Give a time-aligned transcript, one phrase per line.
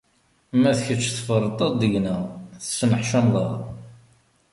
[0.59, 2.21] Ma d kečč tferrṭeḍ deg-nneɣ,
[2.63, 3.51] tesneḥcameḍ-aɣ.